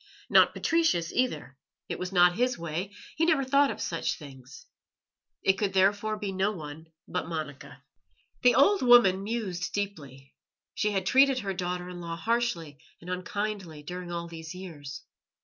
Not 0.31 0.55
Patricius, 0.55 1.13
either; 1.13 1.59
it 1.87 1.99
was 1.99 2.11
not 2.11 2.33
his 2.35 2.57
way, 2.57 2.91
he 3.17 3.23
never 3.23 3.43
thought 3.43 3.69
of 3.69 3.79
such 3.79 4.17
things. 4.17 4.65
It 5.43 5.59
could 5.59 5.73
therefore 5.73 6.17
be 6.17 6.31
no 6.31 6.51
one 6.51 6.87
but 7.07 7.27
Monica. 7.27 7.83
The 8.41 8.55
old 8.55 8.81
woman 8.81 9.21
mused 9.21 9.71
deeply. 9.73 10.33
She 10.73 10.89
had 10.89 11.05
treated 11.05 11.37
her 11.41 11.53
daughter 11.53 11.87
in 11.87 12.01
law 12.01 12.15
harshly 12.15 12.79
and 12.99 13.11
unkindly 13.11 13.83
during 13.83 14.11
all 14.11 14.27
these 14.27 14.55
years. 14.55 15.03